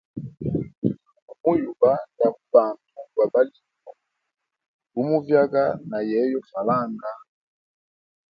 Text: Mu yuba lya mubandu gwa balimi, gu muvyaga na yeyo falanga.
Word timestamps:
Mu 1.41 1.51
yuba 1.61 1.91
lya 2.13 2.29
mubandu 2.37 2.89
gwa 3.13 3.25
balimi, 3.33 3.91
gu 4.93 5.01
muvyaga 5.09 5.63
na 5.89 5.99
yeyo 6.09 6.39
falanga. 6.49 7.09